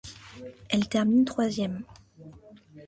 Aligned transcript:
Elle 0.69 0.87
termine 0.89 1.25
troisième. 1.25 1.83